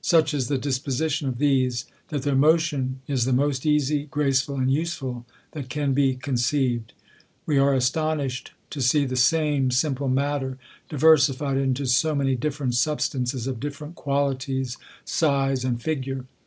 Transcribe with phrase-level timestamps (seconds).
[0.00, 4.72] Such is the disposition of these, that their motion is the most easy, graceful, and
[4.72, 6.94] useful, that can be conceived.
[7.44, 10.56] We are astonished to see the same sim ple matter
[10.88, 16.24] diversified into so many different substances, of different qualities, size, and figure.